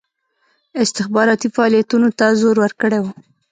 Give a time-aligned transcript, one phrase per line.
[0.83, 3.13] استخباراتي فعالیتونو ته زور ورکړی وو.